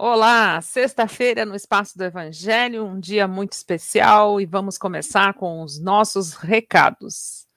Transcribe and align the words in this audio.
Olá, 0.00 0.60
sexta-feira 0.60 1.44
no 1.44 1.56
Espaço 1.56 1.98
do 1.98 2.04
Evangelho, 2.04 2.86
um 2.86 3.00
dia 3.00 3.26
muito 3.26 3.54
especial 3.54 4.40
e 4.40 4.46
vamos 4.46 4.78
começar 4.78 5.34
com 5.34 5.60
os 5.60 5.80
nossos 5.80 6.34
recados. 6.34 7.48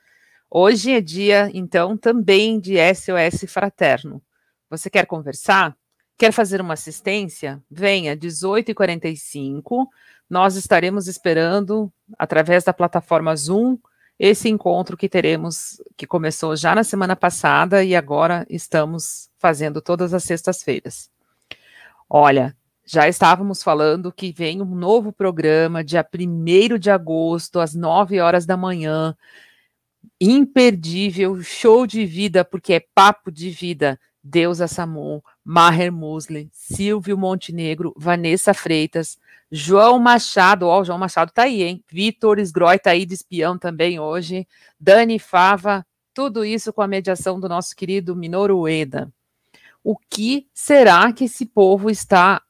Hoje 0.49 0.91
é 0.91 0.99
dia, 0.99 1.51
então, 1.53 1.95
também 1.95 2.59
de 2.59 2.77
SOS 2.95 3.47
Fraterno. 3.47 4.19
Você 4.71 4.89
quer 4.89 5.05
conversar? 5.05 5.77
Quer 6.17 6.31
fazer 6.31 6.59
uma 6.61 6.73
assistência? 6.73 7.61
Venha, 7.69 8.17
18h45. 8.17 9.85
Nós 10.27 10.55
estaremos 10.55 11.07
esperando, 11.07 11.93
através 12.17 12.63
da 12.63 12.73
plataforma 12.73 13.35
Zoom, 13.35 13.77
esse 14.17 14.49
encontro 14.49 14.97
que 14.97 15.07
teremos, 15.07 15.79
que 15.95 16.07
começou 16.07 16.55
já 16.55 16.73
na 16.73 16.83
semana 16.83 17.15
passada 17.15 17.83
e 17.83 17.95
agora 17.95 18.47
estamos 18.49 19.29
fazendo 19.37 19.79
todas 19.79 20.11
as 20.11 20.23
sextas-feiras. 20.23 21.11
Olha, 22.13 22.53
já 22.85 23.07
estávamos 23.07 23.63
falando 23.63 24.11
que 24.11 24.33
vem 24.33 24.61
um 24.61 24.75
novo 24.75 25.13
programa, 25.13 25.81
dia 25.81 26.05
1 26.05 26.77
de 26.77 26.91
agosto, 26.91 27.57
às 27.57 27.73
9 27.73 28.19
horas 28.19 28.45
da 28.45 28.57
manhã. 28.57 29.15
Imperdível, 30.19 31.41
show 31.41 31.87
de 31.87 32.05
vida, 32.05 32.43
porque 32.43 32.73
é 32.73 32.85
papo 32.93 33.31
de 33.31 33.49
vida. 33.49 33.97
Deus 34.21 34.59
Assamon, 34.59 35.21
Maher 35.41 35.89
Musli, 35.89 36.49
Silvio 36.51 37.17
Montenegro, 37.17 37.93
Vanessa 37.95 38.53
Freitas, 38.53 39.17
João 39.49 39.97
Machado, 39.97 40.67
ó, 40.67 40.81
o 40.81 40.83
João 40.83 40.99
Machado 40.99 41.31
tá 41.31 41.43
aí, 41.43 41.63
hein? 41.63 41.81
Vitor 41.89 42.39
Sgroy 42.39 42.77
tá 42.77 42.91
aí 42.91 43.05
de 43.05 43.13
espião 43.13 43.57
também 43.57 44.01
hoje, 44.01 44.45
Dani 44.77 45.17
Fava, 45.17 45.87
tudo 46.13 46.43
isso 46.43 46.73
com 46.73 46.81
a 46.81 46.87
mediação 46.87 47.39
do 47.39 47.47
nosso 47.47 47.73
querido 47.73 48.13
Minoru 48.17 48.59
Ueda 48.59 49.09
o 49.83 49.97
que 49.97 50.47
será 50.53 51.11
que 51.11 51.25
esse 51.25 51.45
povo 51.45 51.89
está 51.89 52.41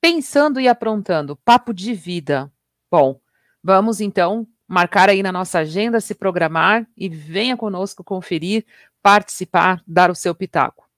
pensando 0.00 0.60
e 0.60 0.68
aprontando? 0.68 1.36
Papo 1.36 1.72
de 1.72 1.94
vida. 1.94 2.52
Bom, 2.90 3.20
vamos 3.62 4.00
então 4.00 4.46
marcar 4.66 5.08
aí 5.08 5.22
na 5.22 5.32
nossa 5.32 5.60
agenda, 5.60 6.00
se 6.00 6.14
programar 6.14 6.86
e 6.96 7.08
venha 7.08 7.56
conosco 7.56 8.04
conferir, 8.04 8.64
participar, 9.02 9.82
dar 9.86 10.10
o 10.10 10.14
seu 10.14 10.34
pitaco. 10.34 10.88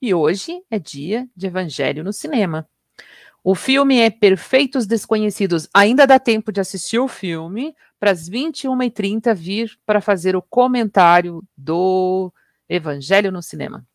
E 0.00 0.12
hoje 0.12 0.60
é 0.70 0.78
dia 0.78 1.28
de 1.36 1.46
Evangelho 1.46 2.02
no 2.02 2.12
cinema. 2.12 2.68
O 3.44 3.54
filme 3.54 3.98
é 4.00 4.10
Perfeitos 4.10 4.86
Desconhecidos. 4.86 5.68
Ainda 5.74 6.06
dá 6.06 6.18
tempo 6.18 6.52
de 6.52 6.60
assistir 6.60 6.98
o 6.98 7.08
filme 7.08 7.74
para 7.98 8.10
as 8.10 8.28
21h30 8.28 9.34
vir 9.34 9.78
para 9.86 10.00
fazer 10.00 10.34
o 10.34 10.42
comentário 10.42 11.42
do 11.56 12.32
Evangelho 12.68 13.30
no 13.30 13.42
cinema. 13.42 13.86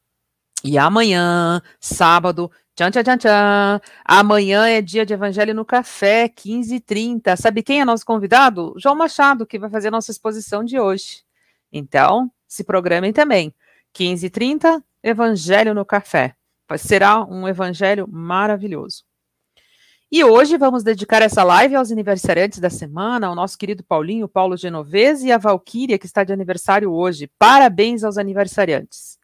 E 0.68 0.78
amanhã, 0.78 1.62
sábado, 1.80 2.52
tchan, 2.76 2.92
tchan, 2.92 3.02
tchan, 3.02 3.18
tchan, 3.18 3.82
amanhã 4.04 4.68
é 4.68 4.82
dia 4.82 5.06
de 5.06 5.14
Evangelho 5.14 5.54
no 5.54 5.64
Café, 5.64 6.28
15h30. 6.28 7.38
Sabe 7.38 7.64
quem 7.64 7.80
é 7.80 7.86
nosso 7.86 8.06
convidado? 8.06 8.74
João 8.78 8.94
Machado, 8.94 9.48
que 9.48 9.58
vai 9.58 9.70
fazer 9.70 9.88
a 9.88 9.92
nossa 9.92 10.12
exposição 10.12 10.66
de 10.66 10.78
hoje. 10.78 11.24
Então, 11.72 12.30
se 12.46 12.66
programem 12.66 13.14
também. 13.14 13.56
15h30, 13.98 14.84
Evangelho 15.02 15.74
no 15.74 15.86
Café. 15.86 16.36
Será 16.78 17.24
um 17.24 17.48
evangelho 17.48 18.06
maravilhoso. 18.06 19.06
E 20.12 20.22
hoje 20.22 20.58
vamos 20.58 20.84
dedicar 20.84 21.22
essa 21.22 21.46
live 21.46 21.76
aos 21.76 21.94
aniversariantes 21.94 22.60
da 22.60 22.70
semana, 22.70 23.28
ao 23.28 23.36
nosso 23.36 23.58
querido 23.58 23.86
Paulinho, 23.86 24.28
Paulo 24.28 24.58
Genovese 24.58 25.28
e 25.28 25.32
a 25.32 25.38
Valquíria, 25.38 25.98
que 25.98 26.06
está 26.06 26.26
de 26.26 26.34
aniversário 26.34 26.92
hoje. 26.92 27.32
Parabéns 27.40 28.04
aos 28.04 28.18
aniversariantes. 28.18 29.18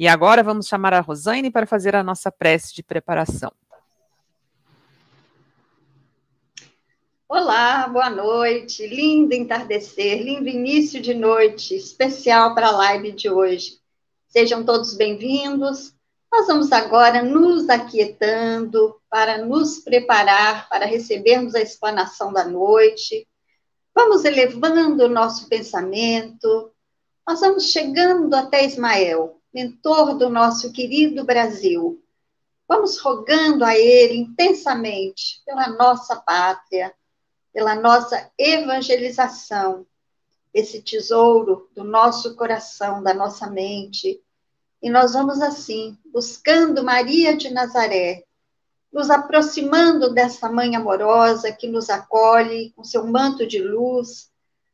E 0.00 0.06
agora 0.06 0.44
vamos 0.44 0.68
chamar 0.68 0.94
a 0.94 1.00
Rosane 1.00 1.50
para 1.50 1.66
fazer 1.66 1.96
a 1.96 2.04
nossa 2.04 2.30
prece 2.30 2.72
de 2.72 2.84
preparação. 2.84 3.52
Olá, 7.28 7.88
boa 7.88 8.08
noite. 8.08 8.86
Lindo 8.86 9.34
entardecer, 9.34 10.22
lindo 10.22 10.48
início 10.48 11.02
de 11.02 11.14
noite, 11.14 11.74
especial 11.74 12.54
para 12.54 12.68
a 12.68 12.76
live 12.76 13.10
de 13.10 13.28
hoje. 13.28 13.80
Sejam 14.28 14.64
todos 14.64 14.94
bem-vindos. 14.94 15.92
Nós 16.30 16.46
vamos 16.46 16.70
agora 16.70 17.20
nos 17.24 17.68
aquietando 17.68 19.00
para 19.10 19.44
nos 19.44 19.80
preparar 19.80 20.68
para 20.68 20.86
recebermos 20.86 21.56
a 21.56 21.60
explanação 21.60 22.32
da 22.32 22.44
noite. 22.44 23.26
Vamos 23.92 24.24
elevando 24.24 25.06
o 25.06 25.08
nosso 25.08 25.48
pensamento. 25.48 26.70
Nós 27.26 27.40
vamos 27.40 27.72
chegando 27.72 28.32
até 28.34 28.64
Ismael, 28.64 29.37
mentor 29.52 30.16
do 30.16 30.28
nosso 30.28 30.72
querido 30.72 31.24
Brasil. 31.24 32.02
Vamos 32.66 32.98
rogando 32.98 33.64
a 33.64 33.76
Ele 33.76 34.18
intensamente 34.18 35.42
pela 35.46 35.68
nossa 35.68 36.16
pátria, 36.16 36.94
pela 37.52 37.74
nossa 37.74 38.30
evangelização, 38.36 39.86
esse 40.52 40.82
tesouro 40.82 41.68
do 41.74 41.82
nosso 41.82 42.36
coração, 42.36 43.02
da 43.02 43.14
nossa 43.14 43.48
mente. 43.48 44.22
E 44.82 44.90
nós 44.90 45.14
vamos 45.14 45.40
assim, 45.40 45.96
buscando 46.12 46.84
Maria 46.84 47.36
de 47.36 47.50
Nazaré, 47.50 48.24
nos 48.92 49.10
aproximando 49.10 50.12
dessa 50.12 50.50
mãe 50.50 50.76
amorosa 50.76 51.52
que 51.52 51.66
nos 51.66 51.88
acolhe 51.90 52.70
com 52.76 52.84
seu 52.84 53.06
manto 53.06 53.46
de 53.46 53.60
luz, 53.62 54.30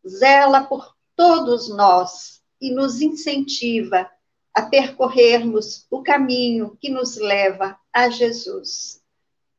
zela 0.07 0.65
por 0.65 0.95
todos 1.17 1.69
nós 1.69 2.43
e 2.61 2.73
nos 2.73 3.01
incentiva 3.01 4.09
a 4.54 4.62
percorrermos 4.62 5.84
o 5.91 6.03
caminho 6.03 6.78
que 6.81 6.88
nos 6.88 7.16
leva 7.16 7.76
a 7.92 8.09
Jesus. 8.09 9.03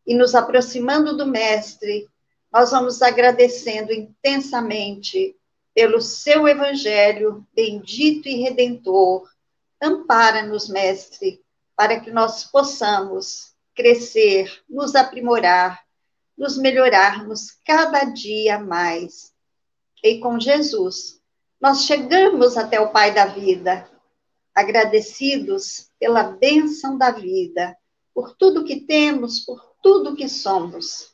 E 0.08 0.16
nos 0.16 0.34
aproximando 0.34 1.18
do 1.18 1.28
Mestre, 1.28 2.08
nós 2.52 2.72
vamos 2.72 3.02
agradecendo 3.02 3.92
intensamente 3.92 5.36
pelo 5.74 6.00
seu 6.00 6.48
evangelho 6.48 7.46
bendito 7.54 8.30
e 8.30 8.42
redentor. 8.42 9.30
Ampara-nos, 9.82 10.70
Mestre, 10.70 11.44
para 11.76 12.00
que 12.00 12.10
nós 12.10 12.46
possamos 12.46 13.54
crescer, 13.76 14.64
nos 14.70 14.96
aprimorar, 14.96 15.84
nos 16.38 16.58
melhorarmos 16.58 17.52
cada 17.66 18.06
dia 18.06 18.58
mais. 18.58 19.34
E 20.02 20.20
com 20.20 20.40
Jesus, 20.40 21.20
nós 21.60 21.84
chegamos 21.84 22.56
até 22.56 22.80
o 22.80 22.92
Pai 22.92 23.14
da 23.14 23.26
vida, 23.26 23.90
agradecidos 24.56 25.92
pela 26.00 26.24
bênção 26.24 26.98
da 26.98 27.12
vida, 27.12 27.78
por 28.14 28.34
tudo 28.36 28.64
que 28.64 28.80
temos, 28.80 29.42
por 29.42 29.76
tudo 29.84 30.16
que 30.16 30.30
somos. 30.30 31.14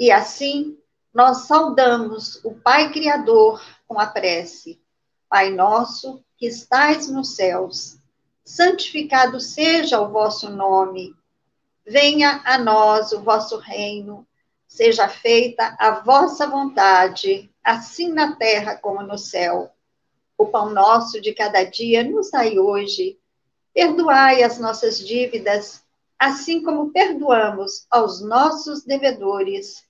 E 0.00 0.10
assim, 0.10 0.78
nós 1.12 1.46
saudamos 1.46 2.42
o 2.44 2.54
Pai 2.54 2.90
Criador 2.90 3.62
com 3.86 4.00
a 4.00 4.06
prece. 4.06 4.80
Pai 5.28 5.50
nosso, 5.50 6.24
que 6.38 6.46
estais 6.46 7.10
nos 7.10 7.34
céus, 7.36 7.98
santificado 8.42 9.38
seja 9.38 10.00
o 10.00 10.10
vosso 10.10 10.48
nome. 10.48 11.14
Venha 11.86 12.40
a 12.44 12.56
nós 12.56 13.12
o 13.12 13.20
vosso 13.20 13.58
reino. 13.58 14.26
Seja 14.66 15.08
feita 15.08 15.74
a 15.78 16.00
vossa 16.00 16.46
vontade, 16.46 17.50
assim 17.64 18.12
na 18.12 18.36
terra 18.36 18.76
como 18.76 19.02
no 19.02 19.18
céu. 19.18 19.70
O 20.38 20.46
pão 20.46 20.70
nosso 20.70 21.20
de 21.20 21.34
cada 21.34 21.64
dia 21.64 22.04
nos 22.04 22.30
dai 22.30 22.60
hoje. 22.60 23.18
Perdoai 23.74 24.44
as 24.44 24.56
nossas 24.56 25.04
dívidas, 25.04 25.82
assim 26.16 26.62
como 26.62 26.92
perdoamos 26.92 27.88
aos 27.90 28.22
nossos 28.22 28.84
devedores. 28.84 29.84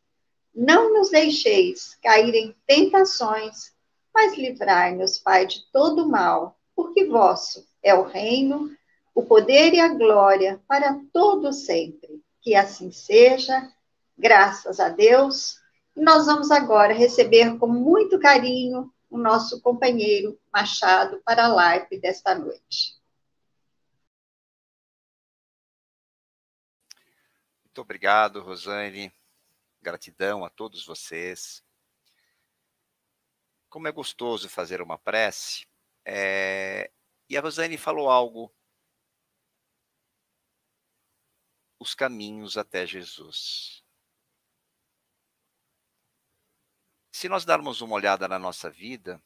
Não 0.55 0.95
nos 0.95 1.11
deixeis 1.11 1.99
cair 2.03 2.35
em 2.35 2.57
tentações, 2.67 3.75
mas 4.15 4.39
livrai-nos, 4.39 5.19
Pai, 5.19 5.47
de 5.47 5.71
todo 5.71 6.09
mal, 6.09 6.59
porque 6.75 7.05
vosso 7.05 7.67
é 7.83 7.95
o 7.95 8.05
reino, 8.05 8.75
o 9.15 9.23
poder 9.23 9.75
e 9.75 9.81
a 9.81 9.89
glória 9.89 10.63
para 10.67 10.99
todo 11.13 11.53
sempre. 11.53 12.23
Que 12.41 12.55
assim 12.55 12.91
seja, 12.91 13.71
graças 14.17 14.81
a 14.81 14.89
Deus. 14.89 15.59
Nós 15.95 16.25
vamos 16.25 16.51
agora 16.51 16.95
receber 16.95 17.59
com 17.59 17.67
muito 17.67 18.19
carinho 18.19 18.91
o 19.11 19.19
nosso 19.19 19.61
companheiro 19.61 20.39
Machado 20.53 21.23
para 21.23 21.47
a 21.47 21.49
live 21.49 22.01
desta 22.01 22.35
noite. 22.35 22.99
Muito 27.65 27.81
obrigado, 27.81 28.43
Rosane. 28.43 29.13
Gratidão 29.81 30.45
a 30.45 30.51
todos 30.51 30.85
vocês. 30.85 31.63
Como 33.69 33.87
é 33.87 33.93
gostoso 33.93 34.49
fazer 34.49 34.83
uma 34.83 34.99
prece. 34.99 35.67
É... 36.05 36.91
E 37.29 37.37
a 37.37 37.41
Rosane 37.41 37.79
falou 37.79 38.11
algo. 38.11 38.53
Os 41.79 41.95
caminhos 41.95 42.57
até 42.57 42.85
Jesus. 42.85 43.85
Se 47.19 47.29
nós 47.29 47.45
darmos 47.45 47.81
uma 47.81 47.97
olhada 47.97 48.29
na 48.29 48.39
nossa 48.39 48.71
vida, 48.71 49.21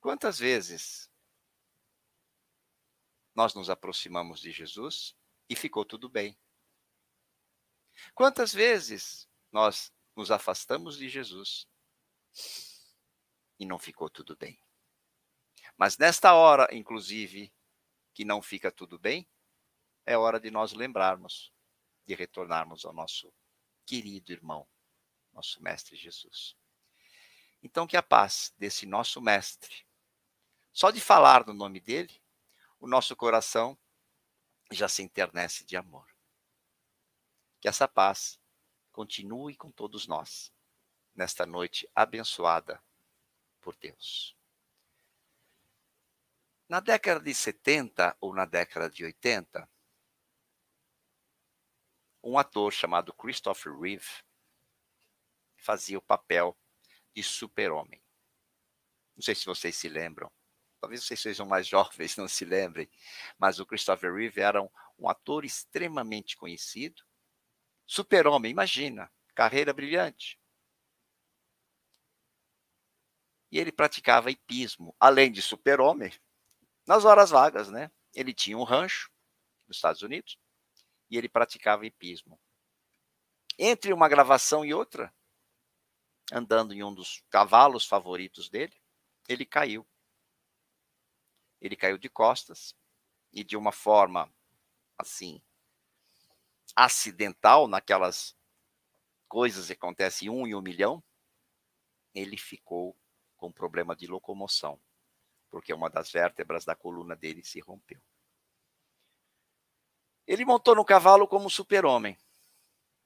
quantas 0.00 0.36
vezes 0.36 1.08
nós 3.32 3.54
nos 3.54 3.70
aproximamos 3.70 4.40
de 4.40 4.50
Jesus 4.50 5.14
e 5.48 5.54
ficou 5.54 5.84
tudo 5.84 6.08
bem? 6.08 6.36
Quantas 8.16 8.52
vezes 8.52 9.28
nós 9.52 9.92
nos 10.16 10.32
afastamos 10.32 10.96
de 10.96 11.08
Jesus 11.08 11.68
e 13.60 13.64
não 13.64 13.78
ficou 13.78 14.10
tudo 14.10 14.36
bem? 14.36 14.60
Mas 15.76 15.96
nesta 15.96 16.34
hora, 16.34 16.66
inclusive, 16.74 17.54
que 18.12 18.24
não 18.24 18.42
fica 18.42 18.72
tudo 18.72 18.98
bem, 18.98 19.24
é 20.04 20.18
hora 20.18 20.40
de 20.40 20.50
nós 20.50 20.72
lembrarmos 20.72 21.52
de 22.04 22.16
retornarmos 22.16 22.84
ao 22.84 22.92
nosso 22.92 23.32
querido 23.86 24.32
irmão, 24.32 24.68
nosso 25.32 25.62
Mestre 25.62 25.94
Jesus. 25.94 26.56
Então, 27.64 27.86
que 27.86 27.96
a 27.96 28.02
paz 28.02 28.52
desse 28.58 28.84
nosso 28.84 29.22
Mestre, 29.22 29.86
só 30.70 30.90
de 30.90 31.00
falar 31.00 31.46
no 31.46 31.54
nome 31.54 31.80
dele, 31.80 32.22
o 32.78 32.86
nosso 32.86 33.16
coração 33.16 33.76
já 34.70 34.86
se 34.86 35.02
internece 35.02 35.64
de 35.64 35.74
amor. 35.74 36.06
Que 37.62 37.66
essa 37.66 37.88
paz 37.88 38.38
continue 38.92 39.56
com 39.56 39.70
todos 39.70 40.06
nós 40.06 40.52
nesta 41.14 41.46
noite 41.46 41.90
abençoada 41.94 42.84
por 43.62 43.74
Deus. 43.76 44.36
Na 46.68 46.80
década 46.80 47.20
de 47.20 47.34
70 47.34 48.14
ou 48.20 48.34
na 48.34 48.44
década 48.44 48.90
de 48.90 49.06
80, 49.06 49.66
um 52.22 52.36
ator 52.36 52.70
chamado 52.70 53.10
Christopher 53.14 53.74
Reeve 53.74 54.22
fazia 55.56 55.96
o 55.96 56.02
papel 56.02 56.54
de 57.14 57.22
super-homem. 57.22 58.02
Não 59.16 59.22
sei 59.22 59.34
se 59.34 59.46
vocês 59.46 59.76
se 59.76 59.88
lembram. 59.88 60.30
Talvez 60.80 61.04
vocês 61.04 61.20
sejam 61.20 61.46
mais 61.46 61.66
jovens, 61.68 62.16
não 62.16 62.28
se 62.28 62.44
lembrem. 62.44 62.90
Mas 63.38 63.58
o 63.58 63.66
Christopher 63.66 64.12
Reeve 64.12 64.40
era 64.40 64.62
um, 64.62 64.68
um 64.98 65.08
ator 65.08 65.44
extremamente 65.44 66.36
conhecido. 66.36 67.02
Super-homem, 67.86 68.50
imagina, 68.50 69.10
carreira 69.34 69.72
brilhante. 69.72 70.38
E 73.50 73.58
ele 73.58 73.70
praticava 73.70 74.30
hipismo, 74.30 74.96
além 74.98 75.30
de 75.30 75.40
super-homem, 75.40 76.12
nas 76.86 77.04
horas 77.04 77.30
vagas, 77.30 77.70
né? 77.70 77.90
Ele 78.12 78.34
tinha 78.34 78.58
um 78.58 78.64
rancho 78.64 79.10
nos 79.68 79.76
Estados 79.76 80.02
Unidos 80.02 80.38
e 81.10 81.16
ele 81.16 81.28
praticava 81.28 81.86
hipismo. 81.86 82.40
Entre 83.58 83.92
uma 83.92 84.08
gravação 84.08 84.64
e 84.64 84.74
outra, 84.74 85.14
andando 86.32 86.72
em 86.72 86.82
um 86.82 86.94
dos 86.94 87.22
cavalos 87.30 87.86
favoritos 87.86 88.48
dele, 88.48 88.74
ele 89.28 89.44
caiu. 89.44 89.86
Ele 91.60 91.76
caiu 91.76 91.98
de 91.98 92.08
costas 92.08 92.74
e 93.32 93.42
de 93.42 93.56
uma 93.56 93.72
forma 93.72 94.32
assim 94.98 95.42
acidental, 96.74 97.68
naquelas 97.68 98.36
coisas 99.28 99.66
que 99.66 99.72
acontecem 99.72 100.28
um 100.28 100.46
em 100.46 100.54
um 100.54 100.60
milhão, 100.60 101.02
ele 102.14 102.36
ficou 102.36 102.96
com 103.36 103.52
problema 103.52 103.94
de 103.94 104.06
locomoção, 104.06 104.80
porque 105.50 105.72
uma 105.72 105.90
das 105.90 106.10
vértebras 106.10 106.64
da 106.64 106.74
coluna 106.74 107.14
dele 107.16 107.44
se 107.44 107.60
rompeu. 107.60 108.00
Ele 110.26 110.44
montou 110.44 110.74
no 110.74 110.84
cavalo 110.84 111.28
como 111.28 111.50
super-homem. 111.50 112.16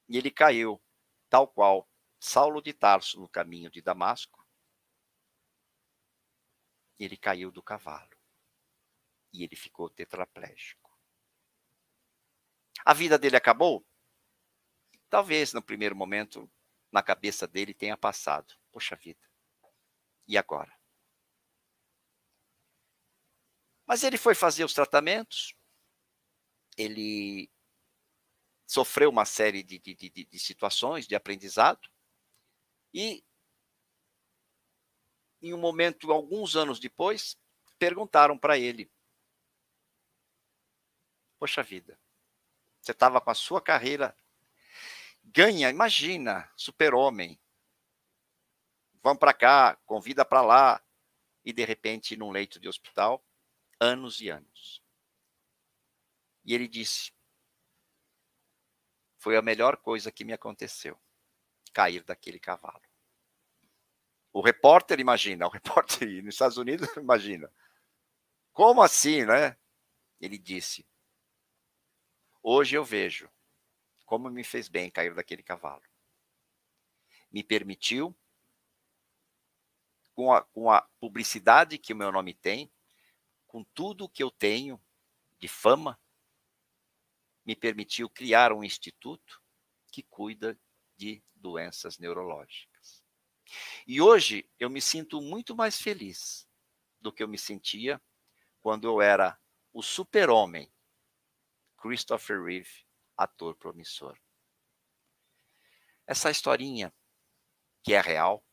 E 0.09 0.17
ele 0.17 0.31
caiu, 0.31 0.81
tal 1.29 1.49
qual 1.49 1.88
Saulo 2.21 2.61
de 2.61 2.73
Tarso 2.73 3.21
no 3.21 3.29
caminho 3.29 3.71
de 3.71 3.81
Damasco. 3.81 4.47
Ele 6.99 7.17
caiu 7.17 7.51
do 7.53 7.63
cavalo. 7.63 8.17
E 9.33 9.45
ele 9.45 9.55
ficou 9.55 9.89
tetraplégico. 9.89 10.99
A 12.85 12.93
vida 12.93 13.19
dele 13.19 13.37
acabou? 13.37 13.87
Talvez 15.09 15.53
no 15.53 15.63
primeiro 15.63 15.95
momento 15.95 16.51
na 16.91 17.03
cabeça 17.03 17.47
dele 17.47 17.73
tenha 17.73 17.97
passado. 17.97 18.55
Poxa 18.73 18.97
vida. 18.97 19.21
E 20.27 20.37
agora? 20.37 20.77
Mas 23.87 24.03
ele 24.03 24.19
foi 24.19 24.35
fazer 24.35 24.65
os 24.65 24.75
tratamentos, 24.75 25.55
ele 26.77 27.51
sofreu 28.67 29.09
uma 29.09 29.25
série 29.25 29.63
de, 29.63 29.79
de, 29.79 29.95
de, 29.95 30.11
de 30.11 30.39
situações 30.39 31.07
de 31.07 31.15
aprendizado 31.15 31.89
e 32.93 33.25
em 35.41 35.55
um 35.55 35.59
momento, 35.59 36.13
alguns 36.13 36.57
anos 36.57 36.81
depois, 36.81 37.37
perguntaram 37.79 38.37
para 38.37 38.59
ele: 38.59 38.91
Poxa 41.39 41.63
vida, 41.63 41.99
você 42.81 42.93
estava 42.93 43.21
com 43.21 43.31
a 43.31 43.35
sua 43.35 43.61
carreira 43.61 44.17
ganha, 45.23 45.71
imagina, 45.71 46.51
super-homem. 46.57 47.39
Vamos 49.03 49.19
para 49.19 49.33
cá, 49.33 49.77
convida 49.87 50.25
para 50.25 50.43
lá, 50.43 50.85
e 51.45 51.53
de 51.53 51.65
repente, 51.65 52.17
num 52.17 52.31
leito 52.31 52.59
de 52.59 52.69
hospital, 52.69 53.25
anos 53.79 54.21
e 54.21 54.29
anos. 54.29 54.83
E 56.45 56.55
ele 56.55 56.67
disse: 56.67 57.13
Foi 59.19 59.37
a 59.37 59.43
melhor 59.43 59.77
coisa 59.77 60.11
que 60.11 60.25
me 60.25 60.33
aconteceu 60.33 60.99
cair 61.79 62.03
daquele 62.03 62.41
cavalo. 62.41 62.83
O 64.33 64.41
repórter 64.41 64.99
imagina, 64.99 65.47
o 65.47 65.49
repórter 65.49 66.09
nos 66.25 66.35
Estados 66.35 66.57
Unidos 66.57 66.89
imagina. 66.97 67.49
Como 68.53 68.83
assim, 68.83 69.25
né? 69.25 69.57
Ele 70.21 70.37
disse: 70.37 70.85
Hoje 72.43 72.75
eu 72.75 72.85
vejo 72.85 73.31
como 74.05 74.29
me 74.29 74.43
fez 74.43 74.69
bem 74.69 74.91
cair 74.91 75.15
daquele 75.15 75.41
cavalo. 75.41 75.85
Me 77.31 77.45
permitiu, 77.45 78.13
com 80.15 80.33
a, 80.33 80.43
com 80.43 80.73
a 80.73 80.81
publicidade 80.99 81.79
que 81.79 81.93
o 81.93 81.97
meu 81.97 82.11
nome 82.11 82.35
tem, 82.35 82.73
com 83.47 83.63
tudo 83.63 84.09
que 84.09 84.23
eu 84.23 84.33
tenho 84.33 84.83
de 85.39 85.47
fama, 85.47 85.97
me 87.45 87.55
permitiu 87.55 88.11
criar 88.11 88.53
um 88.53 88.65
instituto 88.65 89.41
que 89.93 90.03
cuida 90.03 90.59
de 90.99 91.23
doenças 91.35 91.99
neurológicas. 91.99 93.03
E 93.87 94.01
hoje 94.01 94.51
eu 94.59 94.69
me 94.69 94.83
sinto 94.83 95.21
muito 95.23 95.57
mais 95.57 95.81
feliz 95.81 96.47
do 97.01 97.13
que 97.13 97.23
eu 97.23 97.29
me 97.29 97.39
sentia 97.39 98.03
quando 98.61 98.87
eu 98.87 99.01
era 99.01 99.41
o 99.73 99.83
super-homem 99.83 100.71
Christopher 101.79 102.43
Reeve, 102.43 102.85
ator 103.17 103.55
promissor. 103.55 104.19
Essa 106.07 106.31
historinha, 106.31 106.93
que 107.83 107.95
é 107.95 108.01
real, 108.01 108.45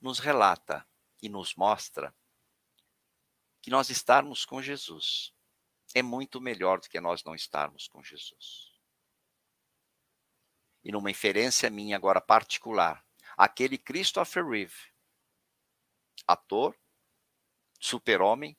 nos 0.00 0.20
relata 0.20 0.88
e 1.20 1.28
nos 1.28 1.54
mostra 1.56 2.14
que 3.60 3.70
nós 3.70 3.90
estarmos 3.90 4.44
com 4.44 4.62
Jesus 4.62 5.34
é 5.94 6.02
muito 6.02 6.40
melhor 6.40 6.80
do 6.80 6.88
que 6.88 7.00
nós 7.00 7.24
não 7.24 7.34
estarmos 7.34 7.88
com 7.88 8.02
Jesus. 8.02 8.67
E 10.88 10.92
numa 10.92 11.10
inferência 11.10 11.70
minha 11.70 11.94
agora 11.94 12.20
particular, 12.20 13.06
aquele 13.36 13.78
Christopher 13.78 14.44
Reeve, 14.44 14.92
ator, 16.26 16.76
super-homem, 17.78 18.58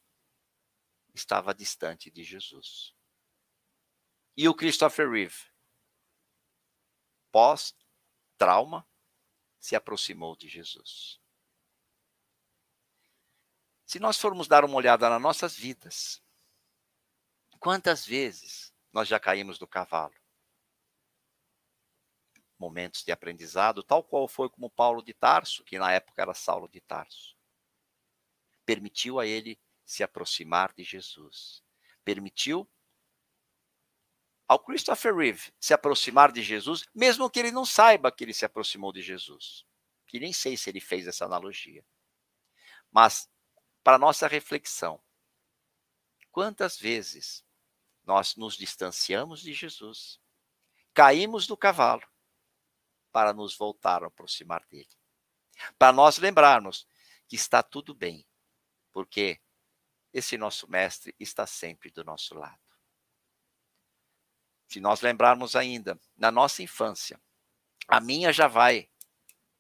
estava 1.14 1.54
distante 1.54 2.10
de 2.10 2.24
Jesus. 2.24 2.96
E 4.38 4.48
o 4.48 4.56
Christopher 4.56 5.10
Reeve, 5.10 5.52
pós-trauma, 7.32 8.88
se 9.60 9.76
aproximou 9.76 10.38
de 10.38 10.48
Jesus. 10.48 11.20
Se 13.86 14.00
nós 14.00 14.18
formos 14.18 14.48
dar 14.48 14.64
uma 14.64 14.76
olhada 14.76 15.10
nas 15.10 15.22
nossas 15.22 15.58
vidas, 15.58 16.22
Quantas 17.60 18.06
vezes 18.06 18.74
nós 18.94 19.08
já 19.08 19.20
caímos 19.20 19.60
do 19.60 19.68
cavalo? 19.68 20.14
Momentos 22.60 23.06
de 23.06 23.12
aprendizado, 23.12 23.82
tal 23.82 24.04
qual 24.04 24.28
foi 24.28 24.50
como 24.50 24.70
Paulo 24.70 25.02
de 25.02 25.14
Tarso, 25.14 25.64
que 25.64 25.80
na 25.80 25.94
época 25.94 26.22
era 26.22 26.34
Saulo 26.34 26.68
de 26.68 26.82
Tarso. 26.82 27.38
Permitiu 28.66 29.18
a 29.18 29.26
ele 29.26 29.58
se 29.86 30.04
aproximar 30.04 30.74
de 30.74 30.84
Jesus. 30.84 31.64
Permitiu 32.04 32.70
ao 34.46 34.60
Christopher 34.60 35.16
Reeve 35.16 35.54
se 35.60 35.74
aproximar 35.74 36.32
de 36.32 36.42
Jesus, 36.42 36.86
mesmo 36.94 37.30
que 37.30 37.40
ele 37.40 37.52
não 37.52 37.66
saiba 37.66 38.12
que 38.12 38.24
ele 38.24 38.34
se 38.34 38.44
aproximou 38.44 38.92
de 38.92 39.02
Jesus. 39.02 39.66
Que 40.06 40.20
nem 40.20 40.34
sei 40.34 40.58
se 40.58 40.70
ele 40.70 40.82
fez 40.82 41.08
essa 41.08 41.24
analogia. 41.24 41.86
Mas, 42.92 43.30
para 43.84 43.98
nossa 43.98 44.28
reflexão, 44.28 45.02
quantas 46.32 46.78
vezes 46.78 47.46
nós 48.04 48.36
nos 48.36 48.58
distanciamos 48.58 49.42
de 49.42 49.54
Jesus, 49.54 50.20
caímos 50.94 51.48
do 51.48 51.56
cavalo 51.56 52.06
para 53.20 53.34
nos 53.34 53.54
voltar 53.54 54.02
a 54.02 54.08
aproximar 54.08 54.66
dele. 54.68 54.88
Para 55.78 55.92
nós 55.92 56.18
lembrarmos 56.20 56.88
que 57.28 57.36
está 57.36 57.62
tudo 57.62 57.94
bem, 57.94 58.26
porque 58.94 59.42
esse 60.14 60.38
nosso 60.38 60.72
mestre 60.72 61.14
está 61.20 61.46
sempre 61.46 61.92
do 61.92 62.02
nosso 62.02 62.34
lado. 62.34 62.58
se 64.70 64.80
nós 64.80 65.02
lembrarmos 65.02 65.54
ainda, 65.54 66.00
na 66.16 66.32
nossa 66.32 66.64
infância, 66.64 67.22
a 67.90 68.00
minha 68.00 68.32
já 68.32 68.48
vai 68.48 68.90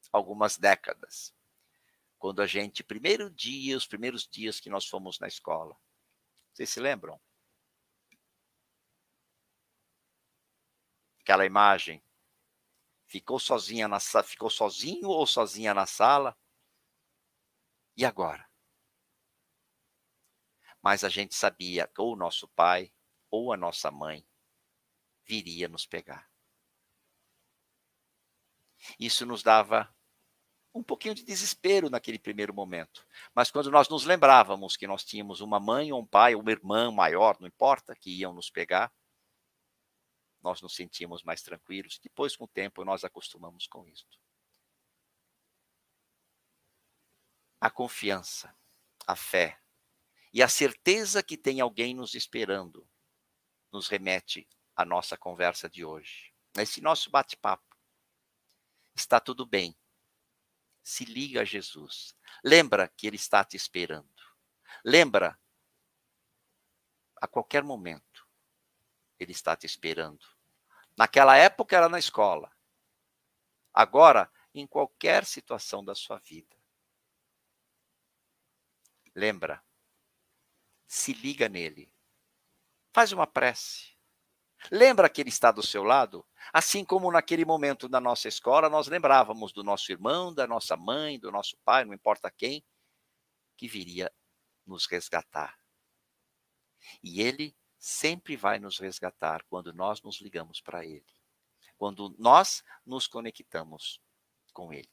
algumas 0.09 0.57
décadas, 0.57 1.35
quando 2.17 2.41
a 2.41 2.47
gente, 2.47 2.81
primeiro 2.81 3.29
dia, 3.29 3.75
os 3.75 3.85
primeiros 3.85 4.25
dias 4.25 4.61
que 4.61 4.69
nós 4.69 4.87
fomos 4.87 5.19
na 5.19 5.27
escola, 5.27 5.75
vocês 6.53 6.69
se 6.69 6.79
lembram? 6.79 7.19
Aquela 11.19 11.45
imagem. 11.45 12.01
Ficou 13.09 13.39
sozinha 13.39 13.87
na 13.87 13.99
ficou 13.99 14.51
sozinho 14.51 15.09
ou 15.09 15.25
sozinha 15.25 15.73
na 15.73 15.87
sala? 15.87 16.37
E 17.97 18.05
agora? 18.05 18.47
Mas 20.79 21.03
a 21.03 21.09
gente 21.09 21.33
sabia 21.33 21.87
que 21.87 21.99
ou 21.99 22.13
o 22.13 22.15
nosso 22.15 22.47
pai 22.49 22.93
ou 23.31 23.51
a 23.51 23.57
nossa 23.57 23.89
mãe 23.89 24.23
viria 25.25 25.67
nos 25.67 25.87
pegar. 25.87 26.29
Isso 28.99 29.25
nos 29.25 29.41
dava 29.41 29.91
um 30.71 30.83
pouquinho 30.83 31.15
de 31.15 31.23
desespero 31.23 31.89
naquele 31.89 32.19
primeiro 32.19 32.53
momento. 32.53 33.03
Mas 33.33 33.49
quando 33.49 33.71
nós 33.71 33.89
nos 33.89 34.05
lembrávamos 34.05 34.77
que 34.77 34.85
nós 34.85 35.03
tínhamos 35.03 35.41
uma 35.41 35.59
mãe 35.59 35.91
ou 35.91 35.99
um 35.99 36.05
pai, 36.05 36.35
ou 36.35 36.41
uma 36.41 36.51
irmã 36.51 36.91
maior, 36.91 37.37
não 37.39 37.47
importa, 37.47 37.95
que 37.95 38.19
iam 38.19 38.33
nos 38.33 38.51
pegar, 38.51 38.93
nós 40.41 40.61
nos 40.61 40.75
sentíamos 40.75 41.23
mais 41.23 41.41
tranquilos. 41.41 41.99
Depois, 41.99 42.35
com 42.35 42.45
o 42.45 42.47
tempo, 42.47 42.83
nós 42.83 43.03
acostumamos 43.03 43.67
com 43.67 43.85
isso. 43.85 44.19
A 47.59 47.69
confiança, 47.69 48.55
a 49.05 49.15
fé 49.15 49.59
e 50.31 50.41
a 50.41 50.47
certeza 50.47 51.21
que 51.21 51.37
tem 51.37 51.59
alguém 51.59 51.93
nos 51.93 52.13
esperando 52.13 52.87
nos 53.71 53.87
remete 53.87 54.47
à 54.75 54.85
nossa 54.85 55.17
conversa 55.17 55.69
de 55.69 55.83
hoje. 55.83 56.33
Nesse 56.55 56.81
nosso 56.81 57.09
bate-papo. 57.09 57.67
Está 58.95 59.19
tudo 59.19 59.45
bem 59.45 59.77
se 60.89 61.05
liga 61.05 61.41
a 61.41 61.45
Jesus. 61.45 62.15
Lembra 62.43 62.87
que 62.87 63.05
ele 63.05 63.15
está 63.15 63.43
te 63.43 63.55
esperando. 63.55 64.09
Lembra, 64.83 65.39
a 67.21 67.27
qualquer 67.27 67.63
momento, 67.63 68.03
ele 69.19 69.31
está 69.31 69.55
te 69.55 69.65
esperando. 69.65 70.25
Naquela 70.97 71.35
época 71.35 71.75
era 71.75 71.89
na 71.89 71.99
escola. 71.99 72.51
Agora, 73.73 74.31
em 74.53 74.65
qualquer 74.65 75.25
situação 75.25 75.83
da 75.83 75.93
sua 75.93 76.17
vida. 76.17 76.57
Lembra, 79.15 79.63
se 80.87 81.13
liga 81.13 81.47
nele. 81.47 81.93
Faz 82.91 83.11
uma 83.11 83.27
prece. 83.27 83.97
Lembra 84.71 85.09
que 85.09 85.21
ele 85.21 85.29
está 85.29 85.51
do 85.51 85.65
seu 85.65 85.83
lado? 85.83 86.25
Assim 86.51 86.83
como 86.83 87.11
naquele 87.11 87.45
momento 87.45 87.87
da 87.87 88.01
nossa 88.01 88.27
escola, 88.27 88.69
nós 88.69 88.87
lembrávamos 88.87 89.53
do 89.53 89.63
nosso 89.63 89.91
irmão, 89.91 90.33
da 90.33 90.45
nossa 90.45 90.75
mãe, 90.75 91.19
do 91.19 91.31
nosso 91.31 91.57
pai, 91.63 91.85
não 91.85 91.93
importa 91.93 92.29
quem, 92.29 92.63
que 93.55 93.67
viria 93.67 94.11
nos 94.65 94.85
resgatar. 94.85 95.57
E 97.03 97.21
ele 97.21 97.55
sempre 97.79 98.35
vai 98.35 98.59
nos 98.59 98.77
resgatar 98.77 99.43
quando 99.45 99.73
nós 99.73 100.01
nos 100.01 100.19
ligamos 100.21 100.61
para 100.61 100.85
ele, 100.85 101.05
quando 101.77 102.15
nós 102.19 102.63
nos 102.85 103.07
conectamos 103.07 103.99
com 104.53 104.71
ele. 104.71 104.91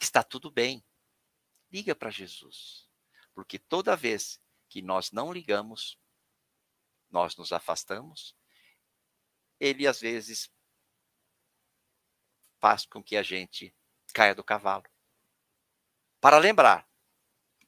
Está 0.00 0.22
tudo 0.22 0.50
bem. 0.50 0.84
Liga 1.70 1.94
para 1.94 2.10
Jesus, 2.10 2.88
porque 3.34 3.58
toda 3.58 3.96
vez 3.96 4.38
que 4.68 4.82
nós 4.82 5.10
não 5.10 5.32
ligamos, 5.32 5.98
nós 7.10 7.34
nos 7.36 7.50
afastamos 7.50 8.36
ele 9.62 9.86
às 9.86 10.00
vezes 10.00 10.50
faz 12.58 12.84
com 12.84 13.00
que 13.00 13.16
a 13.16 13.22
gente 13.22 13.72
caia 14.12 14.34
do 14.34 14.42
cavalo. 14.42 14.84
Para 16.20 16.36
lembrar, 16.38 16.88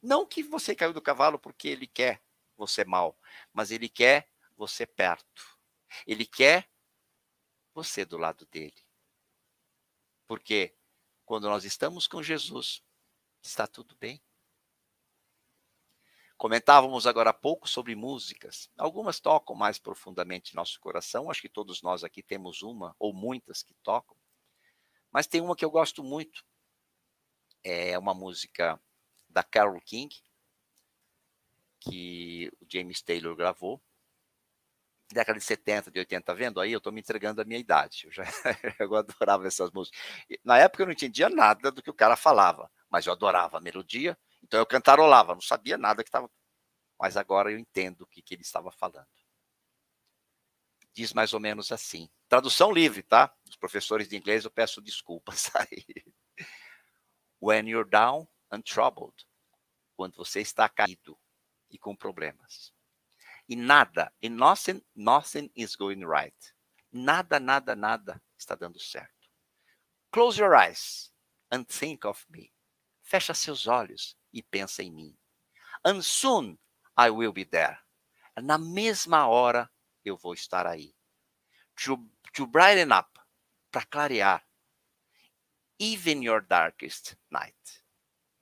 não 0.01 0.25
que 0.25 0.43
você 0.43 0.75
caiu 0.75 0.91
do 0.91 1.01
cavalo 1.01 1.39
porque 1.39 1.69
ele 1.69 1.87
quer 1.87 2.21
você 2.55 2.85
mal, 2.85 3.17
mas 3.53 3.71
ele 3.71 3.89
quer 3.89 4.29
você 4.55 4.85
perto. 4.85 5.57
Ele 6.05 6.25
quer 6.25 6.69
você 7.73 8.05
do 8.05 8.17
lado 8.17 8.45
dele. 8.45 8.85
Porque 10.27 10.75
quando 11.25 11.49
nós 11.49 11.65
estamos 11.65 12.07
com 12.07 12.23
Jesus, 12.23 12.83
está 13.41 13.67
tudo 13.67 13.95
bem. 13.97 14.21
Comentávamos 16.37 17.07
agora 17.07 17.29
há 17.29 17.33
pouco 17.33 17.67
sobre 17.67 17.95
músicas. 17.95 18.69
Algumas 18.77 19.19
tocam 19.19 19.55
mais 19.55 19.79
profundamente 19.79 20.55
nosso 20.55 20.79
coração. 20.79 21.31
Acho 21.31 21.41
que 21.41 21.49
todos 21.49 21.81
nós 21.81 22.03
aqui 22.03 22.21
temos 22.21 22.61
uma 22.61 22.95
ou 22.99 23.13
muitas 23.13 23.63
que 23.63 23.73
tocam. 23.75 24.17
Mas 25.11 25.27
tem 25.27 25.39
uma 25.39 25.55
que 25.55 25.63
eu 25.63 25.71
gosto 25.71 26.03
muito. 26.03 26.45
É 27.63 27.97
uma 27.97 28.13
música 28.13 28.79
da 29.29 29.43
Carole 29.43 29.81
King, 29.81 30.13
que 31.89 32.51
o 32.61 32.65
James 32.71 33.01
Taylor 33.01 33.35
gravou. 33.35 33.81
Década 35.11 35.37
de 35.37 35.45
70, 35.45 35.91
de 35.91 35.99
80, 35.99 36.25
tá 36.25 36.33
vendo? 36.33 36.59
Aí 36.59 36.71
eu 36.71 36.79
estou 36.79 36.91
me 36.91 36.99
entregando 36.99 37.41
a 37.41 37.45
minha 37.45 37.59
idade. 37.59 38.05
Eu, 38.05 38.11
já, 38.11 38.23
eu 38.79 38.95
adorava 38.95 39.47
essas 39.47 39.71
músicas. 39.71 39.99
Na 40.43 40.57
época 40.57 40.81
eu 40.81 40.87
não 40.87 40.93
entendia 40.93 41.29
nada 41.29 41.71
do 41.71 41.81
que 41.81 41.89
o 41.89 41.93
cara 41.93 42.15
falava, 42.15 42.69
mas 42.89 43.05
eu 43.05 43.13
adorava 43.13 43.57
a 43.57 43.61
melodia 43.61 44.17
então 44.45 44.59
eu 44.59 44.65
cantarolava, 44.65 45.33
não 45.33 45.41
sabia 45.41 45.75
nada 45.75 46.03
que 46.03 46.09
estava. 46.09 46.29
Mas 46.99 47.17
agora 47.17 47.51
eu 47.51 47.57
entendo 47.57 48.01
o 48.01 48.07
que, 48.07 48.21
que 48.21 48.35
ele 48.35 48.43
estava 48.43 48.71
falando. 48.71 49.07
Diz 50.93 51.11
mais 51.11 51.33
ou 51.33 51.39
menos 51.39 51.71
assim. 51.71 52.07
Tradução 52.29 52.71
livre, 52.71 53.01
tá? 53.01 53.35
Os 53.49 53.55
professores 53.55 54.07
de 54.07 54.15
inglês 54.15 54.45
eu 54.45 54.51
peço 54.51 54.81
desculpas 54.81 55.49
aí. 55.55 55.83
When 57.41 57.67
you're 57.67 57.89
down 57.89 58.27
and 58.51 58.61
troubled. 58.61 59.27
Quando 59.97 60.15
você 60.15 60.41
está 60.41 60.69
caído 60.69 61.17
e 61.69 61.77
com 61.77 61.95
problemas. 61.95 62.73
E 63.47 63.55
nada, 63.55 64.11
e 64.21 64.29
nothing, 64.29 64.81
nothing 64.95 65.51
is 65.55 65.75
going 65.75 66.03
right. 66.05 66.53
Nada, 66.91 67.39
nada, 67.39 67.75
nada 67.75 68.21
está 68.37 68.55
dando 68.55 68.79
certo. 68.79 69.29
Close 70.11 70.39
your 70.39 70.55
eyes 70.55 71.11
and 71.51 71.65
think 71.65 72.05
of 72.05 72.25
me. 72.29 72.51
Fecha 73.03 73.33
seus 73.33 73.67
olhos 73.67 74.17
e 74.33 74.41
pensa 74.41 74.81
em 74.81 74.91
mim. 74.91 75.17
And 75.83 76.01
soon 76.01 76.57
I 76.97 77.09
will 77.09 77.33
be 77.33 77.45
there. 77.45 77.77
Na 78.41 78.57
mesma 78.57 79.27
hora 79.27 79.69
eu 80.03 80.17
vou 80.17 80.33
estar 80.33 80.65
aí. 80.65 80.95
To, 81.83 81.97
to 82.33 82.47
brighten 82.47 82.91
up, 82.91 83.19
para 83.71 83.85
clarear. 83.85 84.41
Even 85.77 86.23
your 86.23 86.41
darkest 86.41 87.17
night. 87.29 87.83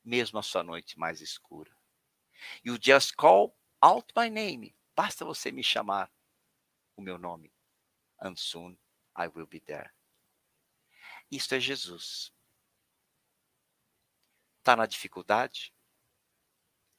Mesmo 0.05 0.37
a 0.37 0.43
sua 0.43 0.61
noite 0.61 0.99
mais 0.99 1.21
escura. 1.21 1.72
You 2.63 2.77
just 2.79 3.15
call 3.15 3.55
out 3.81 4.11
my 4.15 4.29
name. 4.29 4.75
Basta 4.95 5.25
você 5.25 5.51
me 5.51 5.63
chamar 5.63 6.11
o 6.95 7.01
meu 7.01 7.17
nome. 7.17 7.51
And 8.19 8.35
soon 8.35 8.77
I 9.15 9.27
will 9.27 9.47
be 9.47 9.59
there. 9.59 9.91
Isto 11.31 11.55
é 11.55 11.59
Jesus. 11.59 12.31
Está 14.59 14.75
na 14.75 14.85
dificuldade? 14.85 15.73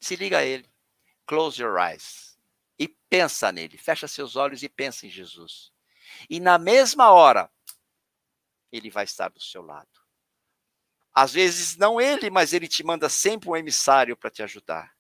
Se 0.01 0.17
liga 0.17 0.39
a 0.39 0.45
ele. 0.45 0.71
Close 1.27 1.61
your 1.61 1.79
eyes. 1.79 2.39
E 2.79 2.89
pensa 2.89 3.51
nele. 3.51 3.79
Fecha 3.79 4.07
seus 4.07 4.37
olhos 4.37 4.63
e 4.63 4.69
pensa 4.69 5.07
em 5.07 5.11
Jesus. 5.11 5.73
E 6.29 6.39
na 6.39 6.59
mesma 6.59 7.11
hora, 7.11 7.51
ele 8.71 8.91
vai 8.91 9.05
estar 9.05 9.29
do 9.29 9.41
seu 9.41 9.63
lado. 9.63 9.89
Às 11.13 11.33
vezes, 11.33 11.77
não 11.77 12.01
ele, 12.01 12.29
mas 12.29 12.53
ele 12.53 12.67
te 12.67 12.83
manda 12.83 13.09
sempre 13.09 13.49
um 13.49 13.57
emissário 13.57 14.17
para 14.17 14.31
te 14.31 14.43
ajudar. 14.43 14.94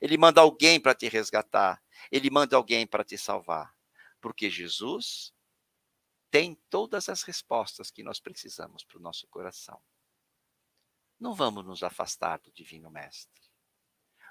Ele 0.00 0.16
manda 0.16 0.40
alguém 0.40 0.80
para 0.80 0.94
te 0.94 1.08
resgatar. 1.08 1.82
Ele 2.10 2.30
manda 2.30 2.56
alguém 2.56 2.86
para 2.86 3.04
te 3.04 3.16
salvar. 3.16 3.74
Porque 4.20 4.50
Jesus 4.50 5.32
tem 6.30 6.54
todas 6.68 7.08
as 7.08 7.22
respostas 7.22 7.90
que 7.90 8.02
nós 8.02 8.20
precisamos 8.20 8.84
para 8.84 8.98
o 8.98 9.02
nosso 9.02 9.26
coração. 9.28 9.80
Não 11.18 11.34
vamos 11.34 11.64
nos 11.64 11.82
afastar 11.82 12.38
do 12.38 12.52
Divino 12.52 12.90
Mestre 12.90 13.40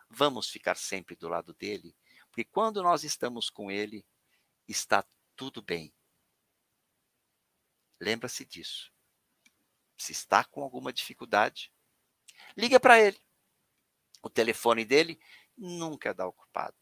vamos 0.09 0.49
ficar 0.49 0.75
sempre 0.75 1.15
do 1.15 1.29
lado 1.29 1.53
dele, 1.53 1.95
porque 2.29 2.43
quando 2.43 2.81
nós 2.81 3.03
estamos 3.03 3.49
com 3.49 3.69
ele, 3.69 4.05
está 4.67 5.05
tudo 5.35 5.61
bem. 5.61 5.93
Lembra-se 7.99 8.45
disso. 8.45 8.91
Se 9.97 10.11
está 10.11 10.43
com 10.43 10.63
alguma 10.63 10.91
dificuldade, 10.91 11.71
liga 12.57 12.79
para 12.79 12.99
ele. 12.99 13.19
O 14.21 14.29
telefone 14.29 14.83
dele 14.83 15.19
nunca 15.59 16.13
dá 16.13 16.25
ocupado, 16.25 16.77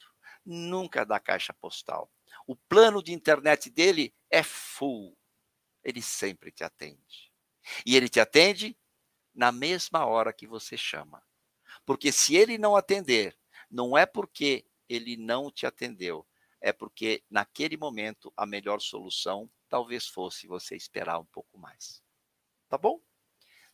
nunca 0.45 1.05
dá 1.05 1.19
caixa 1.19 1.53
postal. 1.53 2.11
O 2.45 2.55
plano 2.55 3.01
de 3.01 3.11
internet 3.11 3.69
dele 3.69 4.13
é 4.29 4.43
full. 4.43 5.17
Ele 5.83 6.01
sempre 6.01 6.51
te 6.51 6.63
atende. 6.63 7.31
E 7.85 7.95
ele 7.95 8.07
te 8.07 8.19
atende 8.19 8.77
na 9.33 9.51
mesma 9.51 10.05
hora 10.05 10.31
que 10.31 10.47
você 10.47 10.77
chama. 10.77 11.21
Porque 11.85 12.11
se 12.11 12.35
ele 12.35 12.57
não 12.57 12.75
atender, 12.75 13.37
não 13.69 13.97
é 13.97 14.05
porque 14.05 14.65
ele 14.87 15.17
não 15.17 15.51
te 15.51 15.65
atendeu, 15.65 16.25
é 16.61 16.71
porque 16.71 17.23
naquele 17.29 17.77
momento 17.77 18.33
a 18.35 18.45
melhor 18.45 18.79
solução 18.79 19.49
talvez 19.69 20.07
fosse 20.07 20.47
você 20.47 20.75
esperar 20.75 21.19
um 21.19 21.25
pouco 21.25 21.57
mais. 21.57 22.01
Tá 22.69 22.77
bom? 22.77 23.01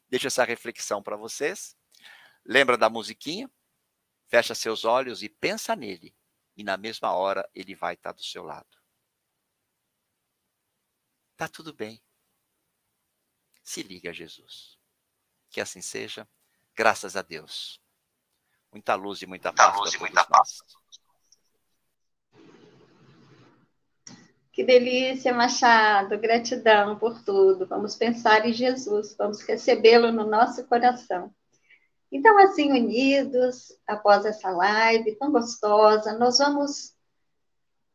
Deixa 0.10 0.28
essa 0.28 0.44
reflexão 0.44 1.02
para 1.02 1.16
vocês. 1.16 1.78
Lembra 2.46 2.78
da 2.78 2.90
musiquinha? 2.90 3.50
Fecha 4.34 4.56
seus 4.56 4.84
olhos 4.84 5.22
e 5.22 5.30
pensa 5.30 5.76
nele. 5.76 6.12
E 6.58 6.64
na 6.64 6.76
mesma 6.76 7.14
hora 7.14 7.48
ele 7.54 7.76
vai 7.76 7.94
estar 7.94 8.14
do 8.14 8.24
seu 8.24 8.42
lado. 8.42 8.82
Tá 11.38 11.48
tudo 11.48 11.72
bem. 11.72 12.02
Se 13.64 13.84
liga 13.84 14.10
a 14.10 14.12
Jesus. 14.12 14.76
Que 15.52 15.62
assim 15.62 15.82
seja. 15.82 16.28
Graças 16.76 17.16
a 17.16 17.22
Deus. 17.22 17.80
Muita 18.72 18.96
luz 18.96 19.22
e 19.22 19.28
muita 19.28 19.54
paz. 19.54 19.68
Muita 19.68 19.84
luz 19.84 19.94
e 19.94 20.00
muita 20.00 20.26
paz. 20.26 20.58
Que 24.52 24.64
delícia, 24.64 25.32
Machado. 25.32 26.18
Gratidão 26.18 26.98
por 26.98 27.24
tudo. 27.24 27.68
Vamos 27.68 27.96
pensar 27.96 28.48
em 28.48 28.52
Jesus, 28.52 29.16
vamos 29.16 29.44
recebê-lo 29.44 30.12
no 30.12 30.26
nosso 30.26 30.68
coração. 30.68 31.32
Então, 32.14 32.38
assim, 32.38 32.72
unidos, 32.72 33.76
após 33.88 34.24
essa 34.24 34.52
live 34.52 35.16
tão 35.16 35.32
gostosa, 35.32 36.16
nós 36.16 36.38
vamos 36.38 36.96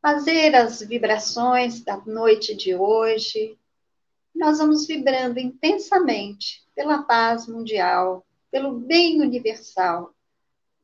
fazer 0.02 0.56
as 0.56 0.80
vibrações 0.80 1.84
da 1.84 1.98
noite 1.98 2.52
de 2.52 2.74
hoje. 2.74 3.56
Nós 4.34 4.58
vamos 4.58 4.88
vibrando 4.88 5.38
intensamente 5.38 6.66
pela 6.74 7.04
paz 7.04 7.46
mundial, 7.46 8.26
pelo 8.50 8.72
bem 8.72 9.20
universal. 9.20 10.12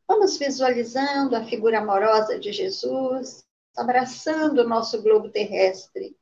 Vamos 0.06 0.36
visualizando 0.36 1.34
a 1.34 1.44
figura 1.44 1.80
amorosa 1.80 2.38
de 2.38 2.52
Jesus, 2.52 3.44
abraçando 3.76 4.60
o 4.60 4.68
nosso 4.68 5.02
globo 5.02 5.28
terrestre, 5.28 6.16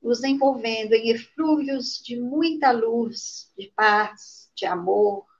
nos 0.00 0.22
envolvendo 0.22 0.92
em 0.92 1.10
eflúvios 1.10 2.00
de 2.00 2.16
muita 2.16 2.70
luz, 2.70 3.50
de 3.58 3.72
paz, 3.74 4.48
de 4.54 4.66
amor. 4.66 5.33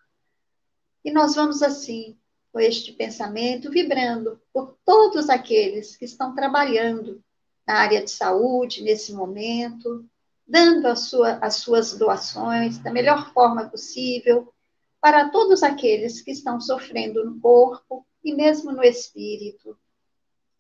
E 1.04 1.10
nós 1.10 1.34
vamos 1.34 1.62
assim, 1.62 2.16
com 2.52 2.58
este 2.58 2.92
pensamento, 2.92 3.70
vibrando 3.70 4.40
por 4.52 4.76
todos 4.84 5.28
aqueles 5.28 5.96
que 5.96 6.04
estão 6.04 6.34
trabalhando 6.34 7.22
na 7.66 7.74
área 7.74 8.02
de 8.02 8.10
saúde 8.10 8.82
nesse 8.82 9.12
momento, 9.12 10.04
dando 10.46 10.94
sua, 10.96 11.38
as 11.40 11.56
suas 11.56 11.96
doações 11.96 12.78
da 12.78 12.92
melhor 12.92 13.32
forma 13.32 13.68
possível 13.68 14.52
para 15.00 15.28
todos 15.28 15.62
aqueles 15.62 16.22
que 16.22 16.30
estão 16.30 16.58
sofrendo 16.60 17.24
no 17.24 17.38
corpo 17.38 18.06
e 18.24 18.34
mesmo 18.34 18.72
no 18.72 18.82
espírito, 18.82 19.76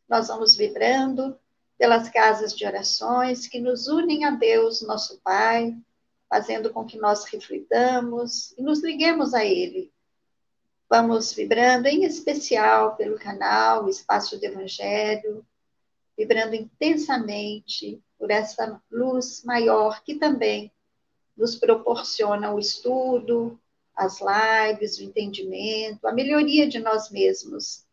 nós 0.06 0.28
vamos 0.28 0.54
vibrando 0.54 1.34
pelas 1.78 2.10
casas 2.10 2.54
de 2.54 2.66
orações 2.66 3.46
que 3.46 3.58
nos 3.58 3.88
unem 3.88 4.26
a 4.26 4.30
Deus, 4.30 4.82
nosso 4.82 5.18
Pai, 5.22 5.74
fazendo 6.28 6.70
com 6.70 6.84
que 6.84 6.98
nós 6.98 7.24
reflitamos 7.24 8.52
e 8.58 8.62
nos 8.62 8.82
liguemos 8.82 9.32
a 9.32 9.44
Ele. 9.44 9.90
Vamos 10.88 11.32
vibrando 11.32 11.88
em 11.88 12.04
especial 12.04 12.94
pelo 12.96 13.18
canal 13.18 13.88
Espaço 13.88 14.38
do 14.38 14.44
Evangelho, 14.44 15.44
vibrando 16.16 16.54
intensamente 16.54 18.02
por 18.18 18.30
essa 18.30 18.80
luz 18.90 19.42
maior 19.44 20.02
que 20.04 20.14
também 20.14 20.70
nos 21.36 21.56
proporciona 21.56 22.52
o 22.52 22.58
estudo, 22.58 23.58
as 23.96 24.20
lives, 24.20 24.98
o 24.98 25.02
entendimento, 25.02 26.06
a 26.06 26.12
melhoria 26.12 26.68
de 26.68 26.78
nós 26.78 27.10
mesmos. 27.10 27.84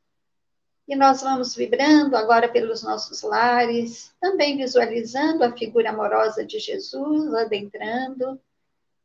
E 0.88 0.96
nós 0.96 1.22
vamos 1.22 1.56
vibrando 1.56 2.16
agora 2.18 2.50
pelos 2.50 2.84
nossos 2.84 3.22
lares, 3.22 4.14
também 4.20 4.58
visualizando 4.58 5.44
a 5.44 5.56
figura 5.56 5.90
amorosa 5.90 6.46
de 6.46 6.60
Jesus 6.60 7.34
adentrando, 7.34 8.40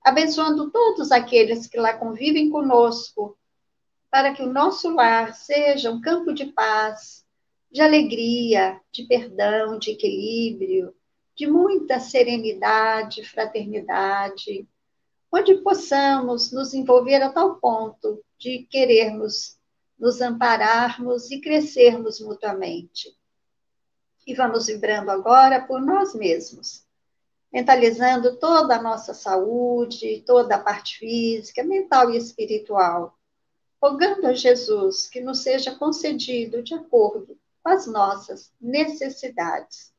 abençoando 0.03 0.71
todos 0.71 1.13
aqueles 1.13 1.67
que 1.67 1.79
lá 1.79 1.93
convivem 1.93 2.51
conosco, 2.51 3.37
para 4.17 4.33
que 4.33 4.43
o 4.43 4.51
nosso 4.51 4.95
lar 4.95 5.35
seja 5.35 5.91
um 5.91 6.01
campo 6.01 6.33
de 6.33 6.47
paz, 6.47 7.23
de 7.71 7.83
alegria, 7.83 8.81
de 8.91 9.05
perdão, 9.05 9.79
de 9.79 9.91
equilíbrio, 9.91 10.95
de 11.37 11.47
muita 11.47 12.01
serenidade, 12.01 13.23
fraternidade, 13.29 14.67
onde 15.31 15.57
possamos 15.57 16.51
nos 16.51 16.73
envolver 16.73 17.21
a 17.23 17.29
tal 17.29 17.57
ponto 17.57 18.25
de 18.39 18.67
querermos 18.71 19.59
nos 19.99 20.23
ampararmos 20.23 21.31
e 21.31 21.39
crescermos 21.39 22.19
mutuamente. 22.19 23.15
E 24.27 24.33
vamos 24.33 24.67
vibrando 24.67 25.11
agora 25.11 25.61
por 25.61 25.83
nós 25.83 26.15
mesmos, 26.15 26.87
mentalizando 27.53 28.39
toda 28.39 28.77
a 28.77 28.83
nossa 28.83 29.13
saúde, 29.13 30.25
toda 30.27 30.55
a 30.55 30.59
parte 30.59 31.01
física, 31.01 31.63
mental 31.63 32.11
e 32.11 32.17
espiritual, 32.17 33.15
rogando 33.87 34.27
a 34.27 34.35
Jesus 34.35 35.09
que 35.09 35.21
nos 35.21 35.43
seja 35.43 35.77
concedido 35.77 36.61
de 36.61 36.75
acordo 36.75 37.39
com 37.63 37.71
as 37.71 37.87
nossas 37.87 38.53
necessidades. 38.61 39.93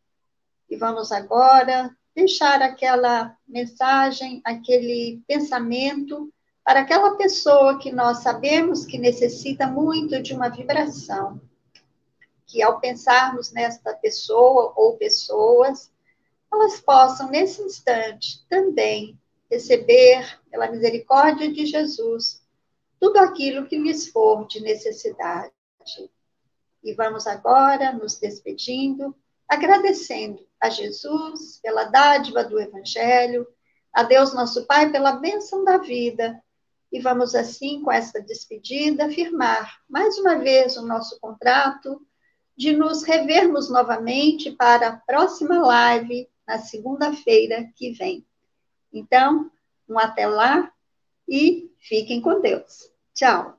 E 0.70 0.76
vamos 0.76 1.10
agora 1.14 1.96
deixar 2.14 2.62
aquela 2.62 3.34
mensagem, 3.48 4.42
aquele 4.44 5.24
pensamento 5.26 6.30
para 6.66 6.82
aquela 6.82 7.16
pessoa 7.16 7.80
que 7.80 7.90
nós 7.90 8.18
sabemos 8.18 8.86
que 8.86 8.98
necessita 8.98 9.66
muito 9.68 10.22
de 10.22 10.34
uma 10.34 10.50
vibração, 10.50 11.40
que 12.46 12.62
ao 12.62 12.82
pensarmos 12.82 13.54
nesta 13.54 13.94
pessoa 13.94 14.74
ou 14.76 14.98
pessoas, 14.98 15.90
elas 16.52 16.82
possam, 16.82 17.30
nesse 17.30 17.62
instante, 17.62 18.46
também 18.50 19.18
receber, 19.50 20.42
pela 20.52 20.70
misericórdia 20.70 21.50
de 21.50 21.66
Jesus, 21.66 22.42
tudo 23.00 23.18
aquilo 23.18 23.66
que 23.66 23.78
lhes 23.78 24.10
for 24.10 24.48
de 24.48 24.60
necessidade. 24.60 25.52
E 26.84 26.94
vamos 26.94 27.28
agora 27.28 27.94
nos 27.94 28.18
despedindo, 28.18 29.16
agradecendo 29.48 30.46
a 30.60 30.70
Jesus 30.70 31.60
pela 31.62 31.86
dádiva 31.86 32.44
do 32.44 32.60
Evangelho, 32.60 33.48
a 33.94 34.04
Deus 34.04 34.34
nosso 34.34 34.66
Pai 34.66 34.92
pela 34.92 35.14
bênção 35.14 35.64
da 35.64 35.78
vida 35.78 36.42
e 36.92 37.00
vamos 37.00 37.36
assim, 37.36 37.82
com 37.82 37.92
essa 37.92 38.22
despedida, 38.22 39.10
firmar 39.10 39.80
mais 39.90 40.18
uma 40.18 40.36
vez 40.36 40.78
o 40.78 40.86
nosso 40.86 41.20
contrato 41.20 42.02
de 42.56 42.76
nos 42.76 43.04
revermos 43.04 43.70
novamente 43.70 44.52
para 44.52 44.88
a 44.88 44.98
próxima 44.98 45.60
live 45.60 46.30
na 46.48 46.60
segunda-feira 46.60 47.70
que 47.76 47.92
vem. 47.92 48.26
Então, 48.92 49.52
um 49.88 50.00
até 50.00 50.26
lá 50.26 50.72
e 51.28 51.72
fiquem 51.80 52.22
com 52.22 52.42
Deus. 52.42 52.92
Tchau. 53.14 53.56